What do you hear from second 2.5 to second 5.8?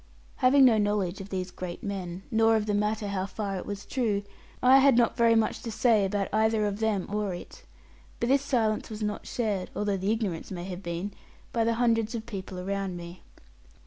of the matter how far it was true, I had not very much to